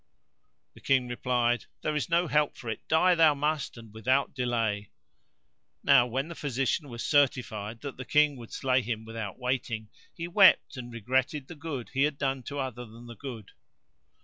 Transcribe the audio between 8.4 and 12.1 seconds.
slay him without waiting, he wept and regretted the good he